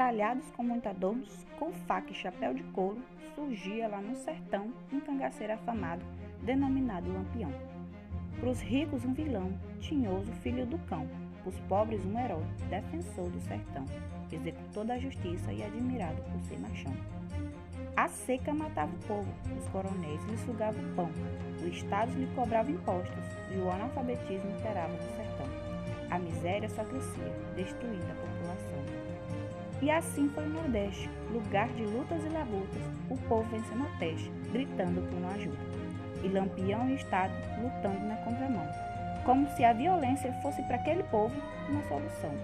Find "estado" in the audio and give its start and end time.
21.68-22.10, 36.96-37.32